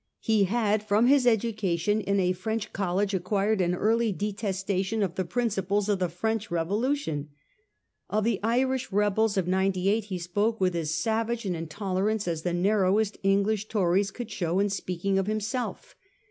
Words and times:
He 0.21 0.45
had 0.45 0.81
from 0.81 1.05
his 1.05 1.27
education 1.27 2.01
in 2.01 2.19
a 2.19 2.31
French 2.33 2.73
college 2.73 3.13
acquired 3.13 3.61
an 3.61 3.75
early 3.75 4.11
detestation 4.11 5.03
of 5.03 5.13
the 5.13 5.23
principles 5.23 5.89
of 5.89 5.99
the 5.99 6.09
French 6.09 6.49
Revolu 6.49 6.95
tion. 6.95 7.29
Of 8.09 8.23
the 8.23 8.39
Irish 8.41 8.91
rebels 8.91 9.37
of 9.37 9.47
'98 9.47 10.05
he 10.05 10.17
spoke 10.17 10.59
with 10.59 10.75
as 10.75 10.89
savage 10.95 11.45
an 11.45 11.53
intolerance 11.53 12.27
as 12.27 12.41
the 12.41 12.51
narrowest 12.51 13.19
English 13.21 13.67
Tories 13.67 14.09
could 14.09 14.31
show 14.31 14.57
in 14.59 14.69
speaking 14.71 15.19
of 15.19 15.27
himself. 15.27 15.93